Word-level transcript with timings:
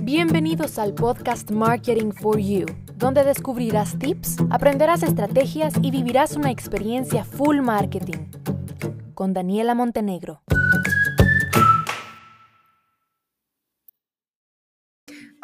Bienvenidos 0.00 0.80
al 0.80 0.94
podcast 0.94 1.52
Marketing 1.52 2.10
for 2.10 2.40
You, 2.40 2.66
donde 2.96 3.22
descubrirás 3.22 3.96
tips, 3.96 4.38
aprenderás 4.50 5.04
estrategias 5.04 5.74
y 5.80 5.92
vivirás 5.92 6.34
una 6.34 6.50
experiencia 6.50 7.24
full 7.24 7.60
marketing. 7.60 8.30
Con 9.14 9.32
Daniela 9.32 9.76
Montenegro. 9.76 10.42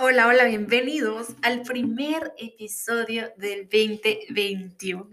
Hola, 0.01 0.27
hola, 0.27 0.45
bienvenidos 0.45 1.29
al 1.43 1.63
primer 1.63 2.35
episodio 2.37 3.33
del 3.37 3.69
2021. 3.69 5.09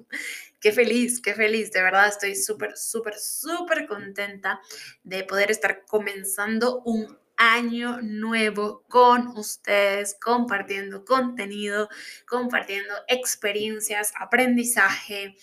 Qué 0.59 0.71
feliz, 0.71 1.21
qué 1.21 1.35
feliz, 1.35 1.71
de 1.71 1.83
verdad 1.83 2.07
estoy 2.07 2.35
súper, 2.35 2.75
súper, 2.75 3.13
súper 3.19 3.85
contenta 3.85 4.59
de 5.03 5.23
poder 5.23 5.51
estar 5.51 5.85
comenzando 5.85 6.81
un 6.83 7.15
año 7.37 8.01
nuevo 8.01 8.83
con 8.87 9.27
ustedes, 9.37 10.15
compartiendo 10.21 11.05
contenido, 11.05 11.89
compartiendo 12.27 12.93
experiencias, 13.07 14.13
aprendizaje, 14.19 15.35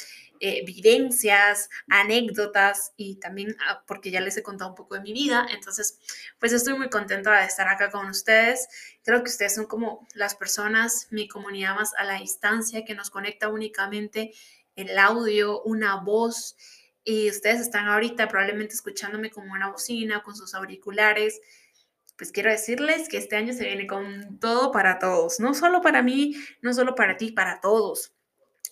eh, 0.44 0.64
vivencias, 0.66 1.70
anécdotas 1.88 2.92
y 2.96 3.14
también 3.20 3.56
ah, 3.68 3.84
porque 3.86 4.10
ya 4.10 4.20
les 4.20 4.36
he 4.36 4.42
contado 4.42 4.70
un 4.70 4.76
poco 4.76 4.96
de 4.96 5.00
mi 5.00 5.12
vida. 5.12 5.46
Entonces, 5.54 6.00
pues 6.40 6.52
estoy 6.52 6.76
muy 6.76 6.90
contenta 6.90 7.38
de 7.38 7.46
estar 7.46 7.68
acá 7.68 7.92
con 7.92 8.06
ustedes. 8.08 8.66
Creo 9.04 9.22
que 9.22 9.30
ustedes 9.30 9.54
son 9.54 9.66
como 9.66 10.04
las 10.14 10.34
personas, 10.34 11.06
mi 11.10 11.28
comunidad 11.28 11.76
más 11.76 11.94
a 11.94 12.02
la 12.02 12.18
distancia 12.18 12.84
que 12.84 12.96
nos 12.96 13.10
conecta 13.10 13.50
únicamente 13.50 14.32
el 14.74 14.98
audio, 14.98 15.62
una 15.62 16.00
voz. 16.00 16.56
Y 17.04 17.30
ustedes 17.30 17.60
están 17.60 17.86
ahorita 17.86 18.26
probablemente 18.26 18.74
escuchándome 18.74 19.30
como 19.30 19.52
una 19.52 19.70
bocina, 19.70 20.24
con 20.24 20.34
sus 20.34 20.54
auriculares 20.54 21.40
pues 22.22 22.30
quiero 22.30 22.52
decirles 22.52 23.08
que 23.08 23.16
este 23.16 23.34
año 23.34 23.52
se 23.52 23.64
viene 23.64 23.88
con 23.88 24.38
todo 24.38 24.70
para 24.70 25.00
todos, 25.00 25.40
no 25.40 25.54
solo 25.54 25.80
para 25.80 26.02
mí, 26.02 26.36
no 26.60 26.72
solo 26.72 26.94
para 26.94 27.16
ti, 27.16 27.32
para 27.32 27.60
todos 27.60 28.12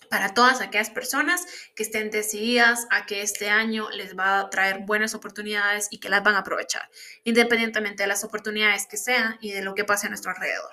para 0.09 0.33
todas 0.33 0.61
aquellas 0.61 0.89
personas 0.89 1.45
que 1.75 1.83
estén 1.83 2.11
decididas 2.11 2.87
a 2.91 3.05
que 3.05 3.21
este 3.21 3.49
año 3.49 3.89
les 3.91 4.17
va 4.17 4.39
a 4.39 4.49
traer 4.49 4.79
buenas 4.85 5.15
oportunidades 5.15 5.89
y 5.91 5.99
que 5.99 6.09
las 6.09 6.23
van 6.23 6.35
a 6.35 6.39
aprovechar, 6.39 6.89
independientemente 7.25 8.03
de 8.03 8.07
las 8.07 8.23
oportunidades 8.23 8.87
que 8.87 8.97
sean 8.97 9.37
y 9.41 9.51
de 9.51 9.61
lo 9.61 9.75
que 9.75 9.83
pase 9.83 10.07
a 10.07 10.09
nuestro 10.09 10.31
alrededor. 10.31 10.71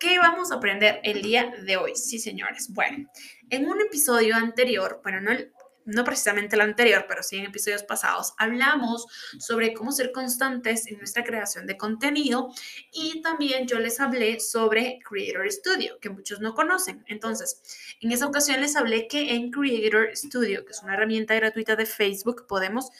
¿Qué 0.00 0.18
vamos 0.18 0.52
a 0.52 0.56
aprender 0.56 1.00
el 1.04 1.20
día 1.22 1.52
de 1.64 1.76
hoy? 1.76 1.96
Sí, 1.96 2.18
señores. 2.18 2.68
Bueno, 2.70 3.10
en 3.48 3.66
un 3.66 3.80
episodio 3.80 4.36
anterior, 4.36 5.00
bueno, 5.02 5.20
no 5.20 5.32
el 5.32 5.52
no 5.86 6.04
precisamente 6.04 6.56
el 6.56 6.62
anterior, 6.62 7.06
pero 7.08 7.22
sí 7.22 7.36
en 7.36 7.46
episodios 7.46 7.82
pasados, 7.82 8.34
hablamos 8.38 9.06
sobre 9.38 9.72
cómo 9.72 9.92
ser 9.92 10.12
constantes 10.12 10.86
en 10.88 10.98
nuestra 10.98 11.24
creación 11.24 11.66
de 11.66 11.76
contenido 11.76 12.50
y 12.92 13.22
también 13.22 13.66
yo 13.66 13.78
les 13.78 14.00
hablé 14.00 14.40
sobre 14.40 14.98
Creator 15.08 15.50
Studio, 15.50 15.98
que 16.00 16.10
muchos 16.10 16.40
no 16.40 16.54
conocen. 16.54 17.04
Entonces, 17.06 17.62
en 18.00 18.12
esa 18.12 18.26
ocasión 18.26 18.60
les 18.60 18.76
hablé 18.76 19.08
que 19.08 19.34
en 19.34 19.50
Creator 19.50 20.10
Studio, 20.14 20.64
que 20.64 20.72
es 20.72 20.82
una 20.82 20.94
herramienta 20.94 21.34
gratuita 21.34 21.76
de 21.76 21.86
Facebook, 21.86 22.46
podemos 22.46 22.90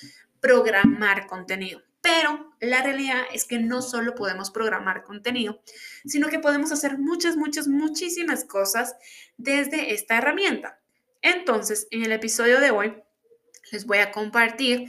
programar 0.41 1.27
contenido. 1.27 1.83
Pero 2.01 2.55
la 2.61 2.83
realidad 2.83 3.23
es 3.33 3.45
que 3.45 3.59
no 3.59 3.83
solo 3.83 4.15
podemos 4.15 4.53
programar 4.53 5.03
contenido, 5.03 5.61
sino 6.05 6.29
que 6.29 6.39
podemos 6.39 6.71
hacer 6.71 6.99
muchas, 6.99 7.37
muchas, 7.37 7.67
muchísimas 7.67 8.45
cosas 8.45 8.95
desde 9.37 9.93
esta 9.93 10.19
herramienta. 10.19 10.79
Entonces, 11.27 11.89
en 11.91 12.05
el 12.05 12.13
episodio 12.13 12.61
de 12.61 12.71
hoy 12.71 12.95
les 13.73 13.85
voy 13.85 13.99
a 13.99 14.13
compartir 14.13 14.89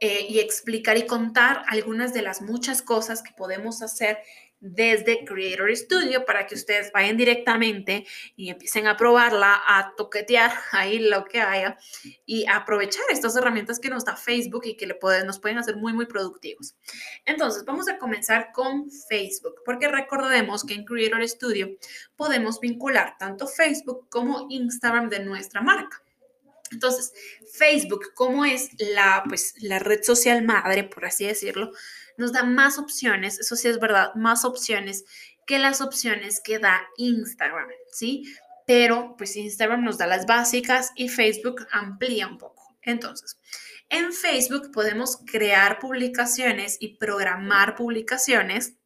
eh, 0.00 0.26
y 0.30 0.38
explicar 0.38 0.96
y 0.96 1.06
contar 1.06 1.62
algunas 1.68 2.14
de 2.14 2.22
las 2.22 2.40
muchas 2.40 2.80
cosas 2.80 3.22
que 3.22 3.34
podemos 3.36 3.82
hacer 3.82 4.16
desde 4.64 5.26
Creator 5.26 5.76
Studio 5.76 6.24
para 6.24 6.46
que 6.46 6.54
ustedes 6.54 6.90
vayan 6.90 7.18
directamente 7.18 8.06
y 8.34 8.48
empiecen 8.48 8.86
a 8.86 8.96
probarla, 8.96 9.60
a 9.66 9.92
toquetear 9.94 10.52
ahí 10.72 10.98
lo 11.00 11.26
que 11.26 11.42
haya 11.42 11.76
y 12.24 12.46
aprovechar 12.46 13.04
estas 13.10 13.36
herramientas 13.36 13.78
que 13.78 13.90
nos 13.90 14.06
da 14.06 14.16
Facebook 14.16 14.62
y 14.64 14.76
que 14.76 14.86
nos 14.86 15.38
pueden 15.38 15.58
hacer 15.58 15.76
muy, 15.76 15.92
muy 15.92 16.06
productivos. 16.06 16.76
Entonces, 17.26 17.64
vamos 17.66 17.88
a 17.88 17.98
comenzar 17.98 18.52
con 18.52 18.90
Facebook, 18.90 19.56
porque 19.66 19.88
recordemos 19.88 20.64
que 20.64 20.74
en 20.74 20.84
Creator 20.84 21.28
Studio 21.28 21.68
podemos 22.16 22.58
vincular 22.58 23.16
tanto 23.18 23.46
Facebook 23.46 24.08
como 24.08 24.46
Instagram 24.48 25.10
de 25.10 25.20
nuestra 25.20 25.60
marca. 25.60 26.03
Entonces, 26.70 27.12
Facebook, 27.52 28.12
como 28.14 28.44
es 28.44 28.70
la, 28.78 29.22
pues, 29.28 29.54
la 29.60 29.78
red 29.78 30.02
social 30.02 30.42
madre, 30.42 30.84
por 30.84 31.04
así 31.04 31.26
decirlo, 31.26 31.70
nos 32.16 32.32
da 32.32 32.44
más 32.44 32.78
opciones, 32.78 33.38
eso 33.38 33.56
sí 33.56 33.68
es 33.68 33.78
verdad, 33.78 34.14
más 34.14 34.44
opciones 34.44 35.04
que 35.46 35.58
las 35.58 35.80
opciones 35.80 36.40
que 36.40 36.58
da 36.58 36.82
Instagram, 36.96 37.68
¿sí? 37.92 38.24
Pero 38.66 39.14
pues 39.18 39.36
Instagram 39.36 39.84
nos 39.84 39.98
da 39.98 40.06
las 40.06 40.26
básicas 40.26 40.90
y 40.94 41.08
Facebook 41.08 41.66
amplía 41.70 42.26
un 42.26 42.38
poco. 42.38 42.76
Entonces, 42.82 43.38
en 43.88 44.12
Facebook 44.12 44.70
podemos 44.72 45.18
crear 45.30 45.78
publicaciones 45.78 46.76
y 46.80 46.96
programar 46.96 47.74
publicaciones. 47.74 48.76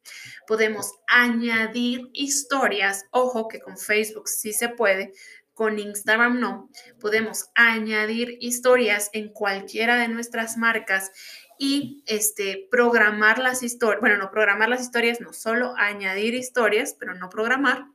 Podemos 0.47 0.91
añadir 1.07 2.09
historias. 2.13 3.05
Ojo 3.11 3.47
que 3.47 3.59
con 3.59 3.77
Facebook 3.77 4.27
sí 4.27 4.53
se 4.53 4.69
puede, 4.69 5.13
con 5.59 5.77
Instagram 5.77 6.39
no. 6.39 6.69
Podemos 7.01 7.49
añadir 7.53 8.37
historias 8.39 9.09
en 9.11 9.27
cualquiera 9.27 9.97
de 9.97 10.07
nuestras 10.07 10.55
marcas 10.55 11.11
y 11.57 12.01
este, 12.05 12.65
programar 12.71 13.39
las 13.39 13.61
historias, 13.61 13.99
bueno, 13.99 14.15
no 14.15 14.31
programar 14.31 14.69
las 14.69 14.79
historias, 14.79 15.19
no 15.19 15.33
solo 15.33 15.73
añadir 15.75 16.33
historias, 16.33 16.95
pero 16.97 17.13
no 17.13 17.27
programar. 17.27 17.87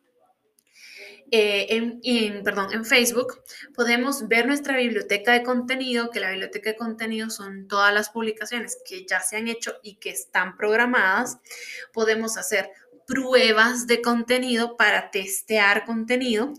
Eh, 1.30 2.00
en, 2.02 2.42
perdón, 2.42 2.68
en 2.74 2.84
Facebook 2.84 3.42
podemos 3.74 4.28
ver 4.28 4.46
nuestra 4.46 4.76
biblioteca 4.76 5.32
de 5.32 5.42
contenido, 5.42 6.10
que 6.10 6.20
la 6.20 6.32
biblioteca 6.32 6.68
de 6.68 6.76
contenido 6.76 7.30
son 7.30 7.66
todas 7.66 7.94
las 7.94 8.10
publicaciones 8.10 8.76
que 8.86 9.06
ya 9.06 9.20
se 9.20 9.38
han 9.38 9.48
hecho 9.48 9.76
y 9.82 9.94
que 9.94 10.10
están 10.10 10.58
programadas. 10.58 11.38
Podemos 11.94 12.36
hacer 12.36 12.68
pruebas 13.06 13.86
de 13.86 14.02
contenido 14.02 14.76
para 14.76 15.10
testear 15.10 15.84
contenido 15.84 16.52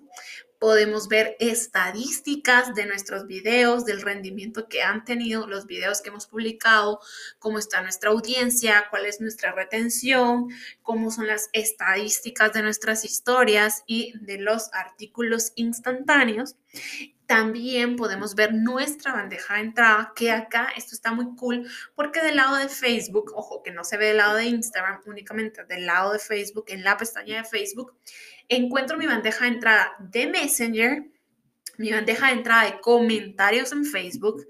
podemos 0.65 1.07
ver 1.07 1.37
estadísticas 1.39 2.73
de 2.73 2.87
nuestros 2.87 3.27
videos, 3.27 3.85
del 3.85 4.01
rendimiento 4.01 4.67
que 4.67 4.81
han 4.81 5.05
tenido 5.05 5.45
los 5.45 5.67
videos 5.67 6.01
que 6.01 6.09
hemos 6.09 6.25
publicado, 6.25 6.99
cómo 7.37 7.59
está 7.59 7.83
nuestra 7.83 8.09
audiencia, 8.09 8.87
cuál 8.89 9.05
es 9.05 9.21
nuestra 9.21 9.51
retención, 9.51 10.47
cómo 10.81 11.11
son 11.11 11.27
las 11.27 11.49
estadísticas 11.53 12.51
de 12.51 12.63
nuestras 12.63 13.05
historias 13.05 13.83
y 13.85 14.13
de 14.17 14.39
los 14.39 14.73
artículos 14.73 15.51
instantáneos. 15.53 16.55
También 17.27 17.95
podemos 17.95 18.33
ver 18.33 18.53
nuestra 18.55 19.13
bandeja 19.13 19.55
de 19.55 19.61
entrada, 19.61 20.13
que 20.15 20.31
acá 20.31 20.69
esto 20.75 20.95
está 20.95 21.11
muy 21.11 21.35
cool 21.35 21.69
porque 21.95 22.21
del 22.21 22.37
lado 22.37 22.55
de 22.55 22.69
Facebook, 22.69 23.33
ojo 23.35 23.61
que 23.61 23.71
no 23.71 23.83
se 23.83 23.97
ve 23.97 24.07
del 24.07 24.17
lado 24.17 24.37
de 24.37 24.45
Instagram, 24.45 25.01
únicamente 25.05 25.63
del 25.65 25.85
lado 25.85 26.13
de 26.13 26.19
Facebook, 26.19 26.65
en 26.69 26.83
la 26.83 26.97
pestaña 26.97 27.37
de 27.37 27.43
Facebook, 27.43 27.95
encuentro 28.50 28.97
mi 28.97 29.06
bandeja 29.06 29.45
de 29.45 29.51
entrada 29.51 29.95
de 30.00 30.28
Messenger, 30.28 31.06
mi 31.78 31.91
bandeja 31.91 32.28
de 32.28 32.33
entrada 32.33 32.66
de 32.66 32.79
comentarios 32.79 33.72
en 33.72 33.85
Facebook, 33.85 34.47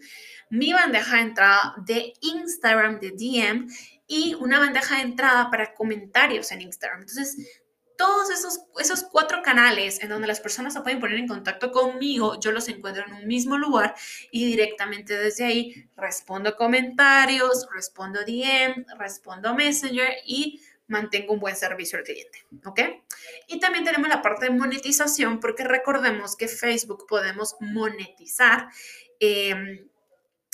mi 0.50 0.74
bandeja 0.74 1.18
de 1.18 1.22
entrada 1.22 1.76
de 1.86 2.14
Instagram, 2.22 3.00
de 3.00 3.12
DM 3.12 3.68
y 4.08 4.36
una 4.36 4.60
bandeja 4.60 4.98
de 4.98 5.02
entrada 5.02 5.50
para 5.50 5.74
comentarios 5.74 6.52
en 6.52 6.62
Instagram. 6.62 7.02
Entonces, 7.02 7.64
todos 7.98 8.30
esos, 8.30 8.60
esos 8.80 9.04
cuatro 9.04 9.42
canales 9.42 10.02
en 10.02 10.10
donde 10.10 10.28
las 10.28 10.40
personas 10.40 10.74
se 10.74 10.82
pueden 10.82 11.00
poner 11.00 11.18
en 11.18 11.28
contacto 11.28 11.72
conmigo, 11.72 12.40
yo 12.40 12.52
los 12.52 12.68
encuentro 12.68 13.06
en 13.06 13.14
un 13.14 13.28
mismo 13.28 13.58
lugar 13.58 13.96
y 14.32 14.46
directamente 14.46 15.18
desde 15.18 15.46
ahí 15.46 15.90
respondo 15.96 16.56
comentarios, 16.56 17.68
respondo 17.74 18.20
DM, 18.22 18.86
respondo 18.98 19.56
Messenger 19.56 20.12
y 20.26 20.62
mantengo 20.88 21.34
un 21.34 21.40
buen 21.40 21.56
servicio 21.56 21.98
al 21.98 22.04
cliente, 22.04 22.46
¿ok? 22.66 22.80
Y 23.48 23.60
también 23.60 23.84
tenemos 23.84 24.08
la 24.10 24.22
parte 24.22 24.46
de 24.46 24.52
monetización 24.52 25.40
porque 25.40 25.64
recordemos 25.64 26.36
que 26.36 26.48
Facebook 26.48 27.06
podemos 27.08 27.56
monetizar. 27.60 28.68
Em, 29.20 29.88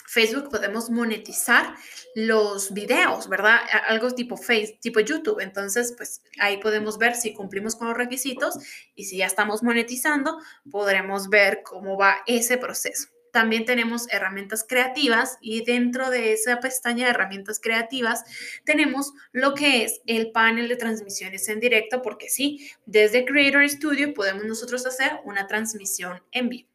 Facebook 0.08 0.50
podemos 0.50 0.90
monetizar 0.90 1.74
los 2.16 2.74
videos, 2.74 3.30
¿verdad? 3.30 3.60
Algo 3.88 4.12
tipo 4.12 4.36
Face, 4.36 4.78
tipo 4.82 5.00
YouTube. 5.00 5.40
Entonces, 5.40 5.94
pues 5.96 6.22
ahí 6.40 6.58
podemos 6.58 6.98
ver 6.98 7.16
si 7.16 7.34
cumplimos 7.34 7.78
con 7.78 7.88
los 7.88 7.98
requisitos 7.98 8.56
y 8.94 9.06
si 9.06 9.18
ya 9.18 9.26
estamos 9.26 9.64
monetizando, 9.64 10.38
podremos 10.70 11.30
ver 11.30 11.62
cómo 11.64 11.98
va 11.98 12.24
ese 12.26 12.58
proceso. 12.58 13.11
También 13.32 13.66
tenemos 13.66 14.08
herramientas 14.12 14.66
creativas 14.68 15.38
y 15.42 15.64
dentro 15.64 16.10
de 16.10 16.34
esa 16.34 16.60
pestaña 16.60 17.06
de 17.06 17.12
herramientas 17.12 17.60
creativas 17.60 18.24
tenemos 18.66 19.14
lo 19.32 19.54
que 19.54 19.84
es 19.84 20.02
el 20.06 20.32
panel 20.32 20.68
de 20.68 20.76
transmisiones 20.76 21.48
en 21.50 21.60
directo, 21.60 22.02
porque 22.02 22.30
sí, 22.30 22.70
desde 22.86 23.26
Creator 23.26 23.68
Studio 23.70 24.14
podemos 24.14 24.44
nosotros 24.46 24.86
hacer 24.86 25.20
una 25.26 25.48
transmisión 25.48 26.22
en 26.32 26.50
vivo. 26.50 26.72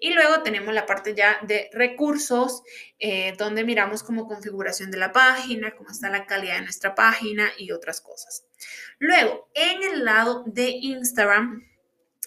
Y 0.00 0.12
luego 0.12 0.42
tenemos 0.42 0.74
la 0.74 0.86
parte 0.86 1.14
ya 1.14 1.38
de 1.42 1.70
recursos, 1.72 2.62
eh, 2.98 3.34
donde 3.38 3.64
miramos 3.64 4.02
como 4.02 4.26
configuración 4.26 4.90
de 4.90 4.98
la 4.98 5.12
página, 5.12 5.74
cómo 5.74 5.90
está 5.90 6.10
la 6.10 6.26
calidad 6.26 6.56
de 6.56 6.62
nuestra 6.62 6.94
página 6.94 7.50
y 7.58 7.72
otras 7.72 8.00
cosas. 8.00 8.44
Luego, 8.98 9.48
en 9.54 9.82
el 9.94 10.04
lado 10.04 10.44
de 10.46 10.68
Instagram, 10.68 11.62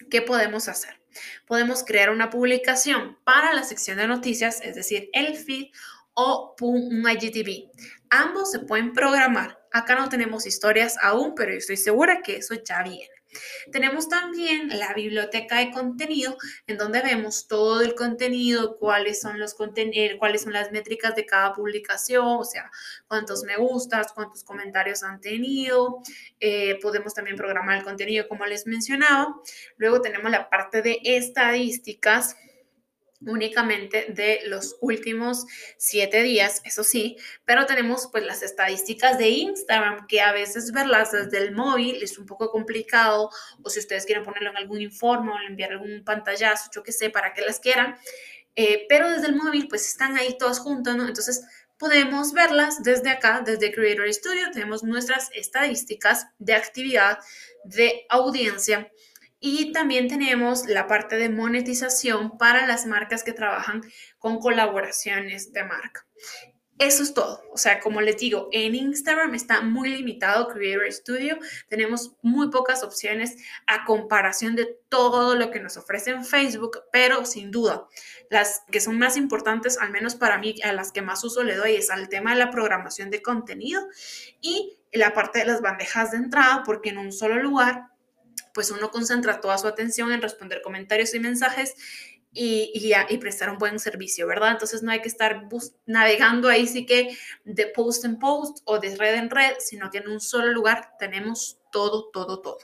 ¿qué 0.09 0.21
podemos 0.21 0.67
hacer? 0.67 0.99
Podemos 1.45 1.83
crear 1.83 2.09
una 2.09 2.29
publicación 2.29 3.17
para 3.23 3.53
la 3.53 3.63
sección 3.63 3.97
de 3.97 4.07
noticias, 4.07 4.61
es 4.61 4.75
decir, 4.75 5.09
el 5.13 5.35
feed 5.35 5.67
o 6.13 6.55
un 6.61 7.07
IGTV. 7.07 7.71
Ambos 8.09 8.51
se 8.51 8.59
pueden 8.59 8.93
programar. 8.93 9.56
Acá 9.71 9.95
no 9.95 10.09
tenemos 10.09 10.45
historias 10.45 10.95
aún, 11.01 11.33
pero 11.35 11.51
yo 11.51 11.57
estoy 11.57 11.77
segura 11.77 12.21
que 12.21 12.37
eso 12.37 12.55
ya 12.55 12.83
viene. 12.83 13.09
Tenemos 13.71 14.07
también 14.09 14.69
la 14.69 14.93
biblioteca 14.93 15.57
de 15.57 15.71
contenido, 15.71 16.37
en 16.65 16.77
donde 16.77 17.01
vemos 17.01 17.47
todo 17.47 17.81
el 17.81 17.95
contenido, 17.95 18.77
cuáles 18.77 19.21
son, 19.21 19.39
los 19.39 19.55
eh, 19.75 20.17
cuáles 20.17 20.43
son 20.43 20.53
las 20.53 20.71
métricas 20.71 21.15
de 21.15 21.25
cada 21.25 21.53
publicación, 21.53 22.25
o 22.25 22.43
sea, 22.43 22.71
cuántos 23.07 23.43
me 23.43 23.57
gustas, 23.57 24.13
cuántos 24.13 24.43
comentarios 24.43 25.03
han 25.03 25.19
tenido. 25.19 26.01
Eh, 26.39 26.79
podemos 26.81 27.13
también 27.13 27.35
programar 27.35 27.77
el 27.77 27.83
contenido, 27.83 28.27
como 28.27 28.45
les 28.45 28.65
mencionaba. 28.65 29.35
Luego 29.77 30.01
tenemos 30.01 30.31
la 30.31 30.49
parte 30.49 30.81
de 30.81 30.99
estadísticas 31.03 32.37
únicamente 33.25 34.07
de 34.09 34.41
los 34.45 34.77
últimos 34.79 35.45
siete 35.77 36.21
días, 36.21 36.61
eso 36.65 36.83
sí, 36.83 37.17
pero 37.45 37.65
tenemos 37.65 38.09
pues 38.11 38.23
las 38.23 38.43
estadísticas 38.43 39.17
de 39.17 39.29
Instagram 39.29 40.05
que 40.07 40.21
a 40.21 40.31
veces 40.31 40.71
verlas 40.71 41.11
desde 41.11 41.39
el 41.39 41.55
móvil 41.55 42.01
es 42.03 42.17
un 42.17 42.25
poco 42.25 42.51
complicado 42.51 43.31
o 43.63 43.69
si 43.69 43.79
ustedes 43.79 44.05
quieren 44.05 44.23
ponerlo 44.23 44.51
en 44.51 44.57
algún 44.57 44.81
informe 44.81 45.31
o 45.31 45.39
enviar 45.47 45.71
algún 45.71 46.03
pantallazo, 46.03 46.69
yo 46.73 46.83
que 46.83 46.91
sé, 46.91 47.09
para 47.09 47.33
que 47.33 47.41
las 47.41 47.59
quieran, 47.59 47.97
eh, 48.55 48.85
pero 48.87 49.09
desde 49.09 49.27
el 49.27 49.35
móvil 49.35 49.67
pues 49.67 49.87
están 49.87 50.17
ahí 50.17 50.37
todas 50.37 50.59
juntas, 50.59 50.95
¿no? 50.95 51.07
Entonces 51.07 51.43
podemos 51.77 52.33
verlas 52.33 52.83
desde 52.83 53.09
acá, 53.09 53.41
desde 53.45 53.71
Creator 53.71 54.11
Studio, 54.13 54.51
tenemos 54.51 54.83
nuestras 54.83 55.29
estadísticas 55.33 56.27
de 56.39 56.53
actividad, 56.53 57.19
de 57.63 58.05
audiencia, 58.09 58.91
y 59.39 59.71
también 59.71 60.07
tenemos 60.07 60.65
la 60.67 60.87
parte 60.87 61.17
de 61.17 61.29
monetización 61.29 62.37
para 62.37 62.65
las 62.65 62.85
marcas 62.85 63.23
que 63.23 63.33
trabajan 63.33 63.81
con 64.17 64.39
colaboraciones 64.39 65.53
de 65.53 65.63
marca. 65.63 66.05
Eso 66.79 67.01
es 67.01 67.15
todo. 67.15 67.41
O 67.51 67.57
sea, 67.57 67.79
como 67.79 68.01
les 68.01 68.17
digo, 68.17 68.49
en 68.51 68.75
Instagram 68.75 69.33
está 69.33 69.61
muy 69.61 69.89
limitado 69.89 70.47
Creator 70.47 70.91
Studio. 70.91 71.39
Tenemos 71.69 72.15
muy 72.21 72.51
pocas 72.51 72.83
opciones 72.83 73.35
a 73.65 73.83
comparación 73.83 74.55
de 74.55 74.77
todo 74.87 75.35
lo 75.35 75.49
que 75.49 75.59
nos 75.59 75.75
ofrece 75.77 76.11
en 76.11 76.23
Facebook, 76.23 76.81
pero 76.91 77.25
sin 77.25 77.49
duda, 77.49 77.87
las 78.29 78.61
que 78.71 78.79
son 78.79 78.99
más 78.99 79.17
importantes, 79.17 79.79
al 79.79 79.89
menos 79.89 80.15
para 80.15 80.37
mí, 80.37 80.55
a 80.63 80.71
las 80.71 80.91
que 80.91 81.01
más 81.01 81.23
uso 81.23 81.43
le 81.43 81.55
doy, 81.55 81.75
es 81.75 81.89
al 81.89 82.09
tema 82.09 82.33
de 82.33 82.39
la 82.39 82.51
programación 82.51 83.09
de 83.09 83.23
contenido 83.23 83.81
y 84.39 84.77
la 84.93 85.15
parte 85.15 85.39
de 85.39 85.45
las 85.45 85.61
bandejas 85.61 86.11
de 86.11 86.17
entrada, 86.17 86.61
porque 86.63 86.89
en 86.89 86.99
un 86.99 87.11
solo 87.11 87.41
lugar 87.41 87.87
pues 88.57 88.71
uno 88.71 88.89
concentra 88.89 89.39
toda 89.39 89.55
su 89.59 89.67
atención 89.67 90.11
en 90.11 90.19
responder 90.19 90.63
comentarios 90.63 91.13
y 91.13 91.19
mensajes 91.19 91.75
y, 92.33 92.71
y, 92.73 93.17
prestar 93.19 93.51
un 93.51 93.59
buen 93.59 93.77
servicio, 93.77 94.25
¿verdad? 94.25 94.53
Entonces 94.53 94.81
no 94.81 94.91
hay 94.91 94.99
que 94.99 95.09
estar 95.09 95.47
navegando 95.85 96.49
ahí 96.49 96.65
sí 96.65 96.87
que 96.87 97.15
de 97.45 97.67
post 97.67 98.03
en 98.05 98.17
post 98.17 98.63
o 98.65 98.79
de 98.79 98.95
red 98.95 99.13
en 99.13 99.29
red, 99.29 99.53
sino 99.59 99.91
que 99.91 99.99
en 99.99 100.07
un 100.07 100.19
solo 100.19 100.51
lugar 100.51 100.95
tenemos 100.97 101.59
todo, 101.71 102.09
todo, 102.09 102.41
todo. 102.41 102.57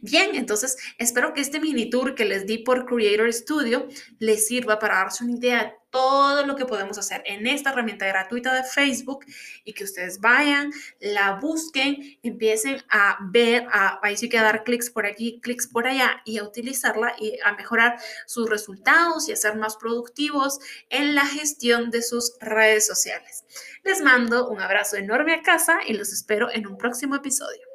Bien, 0.00 0.34
entonces 0.34 0.76
espero 0.98 1.34
que 1.34 1.40
este 1.40 1.60
mini 1.60 1.90
tour 1.90 2.14
que 2.14 2.24
les 2.24 2.46
di 2.46 2.58
por 2.58 2.86
Creator 2.86 3.32
Studio 3.32 3.88
les 4.18 4.46
sirva 4.46 4.78
para 4.78 4.96
darse 4.96 5.24
una 5.24 5.34
idea 5.34 5.64
de 5.64 5.82
todo 5.92 6.46
lo 6.46 6.56
que 6.56 6.64
podemos 6.64 6.96
hacer 6.96 7.22
en 7.26 7.46
esta 7.46 7.70
herramienta 7.70 8.06
gratuita 8.06 8.54
de 8.54 8.64
Facebook 8.64 9.26
y 9.62 9.74
que 9.74 9.84
ustedes 9.84 10.20
vayan, 10.20 10.72
la 11.00 11.34
busquen, 11.34 12.18
empiecen 12.22 12.82
a 12.88 13.18
ver, 13.30 13.66
a, 13.70 14.00
ahí 14.02 14.16
a 14.16 14.42
dar 14.42 14.64
clics 14.64 14.90
por 14.90 15.04
aquí, 15.04 15.38
clics 15.42 15.66
por 15.66 15.86
allá 15.86 16.22
y 16.24 16.38
a 16.38 16.44
utilizarla 16.44 17.14
y 17.18 17.38
a 17.44 17.52
mejorar 17.52 17.98
sus 18.26 18.48
resultados 18.48 19.28
y 19.28 19.32
a 19.32 19.36
ser 19.36 19.56
más 19.56 19.76
productivos 19.76 20.60
en 20.88 21.14
la 21.14 21.26
gestión 21.26 21.90
de 21.90 22.02
sus 22.02 22.32
redes 22.40 22.86
sociales. 22.86 23.44
Les 23.84 24.00
mando 24.00 24.48
un 24.48 24.62
abrazo 24.62 24.96
enorme 24.96 25.34
a 25.34 25.42
casa 25.42 25.80
y 25.86 25.92
los 25.92 26.10
espero 26.12 26.50
en 26.50 26.66
un 26.66 26.78
próximo 26.78 27.16
episodio. 27.16 27.68